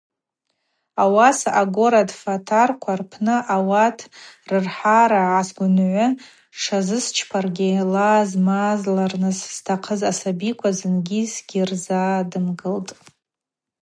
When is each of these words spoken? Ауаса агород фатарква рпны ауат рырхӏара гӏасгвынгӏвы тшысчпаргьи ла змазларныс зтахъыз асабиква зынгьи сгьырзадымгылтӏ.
Ауаса 1.03 1.49
агород 1.61 2.09
фатарква 2.21 2.93
рпны 2.99 3.35
ауат 3.55 3.97
рырхӏара 4.49 5.21
гӏасгвынгӏвы 5.31 6.07
тшысчпаргьи 6.55 7.71
ла 7.93 8.11
змазларныс 8.29 9.39
зтахъыз 9.55 10.01
асабиква 10.11 10.69
зынгьи 10.77 11.21
сгьырзадымгылтӏ. 11.33 12.91